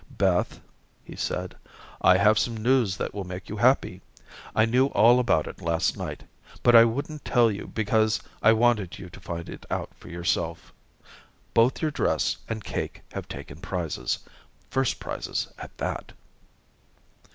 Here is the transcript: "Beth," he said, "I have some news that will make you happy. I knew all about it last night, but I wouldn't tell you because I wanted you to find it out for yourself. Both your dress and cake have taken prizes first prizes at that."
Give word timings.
"Beth," 0.17 0.59
he 1.03 1.15
said, 1.15 1.55
"I 2.01 2.17
have 2.17 2.39
some 2.39 2.57
news 2.57 2.97
that 2.97 3.13
will 3.13 3.23
make 3.23 3.49
you 3.49 3.57
happy. 3.57 4.01
I 4.55 4.65
knew 4.65 4.87
all 4.87 5.19
about 5.19 5.45
it 5.45 5.61
last 5.61 5.95
night, 5.95 6.23
but 6.63 6.75
I 6.75 6.85
wouldn't 6.85 7.23
tell 7.23 7.51
you 7.51 7.67
because 7.67 8.19
I 8.41 8.51
wanted 8.53 8.97
you 8.97 9.11
to 9.11 9.19
find 9.19 9.47
it 9.47 9.63
out 9.69 9.91
for 9.93 10.09
yourself. 10.09 10.73
Both 11.53 11.83
your 11.83 11.91
dress 11.91 12.37
and 12.49 12.63
cake 12.63 13.03
have 13.11 13.27
taken 13.27 13.59
prizes 13.61 14.17
first 14.71 14.99
prizes 14.99 15.53
at 15.59 15.77
that." 15.77 16.13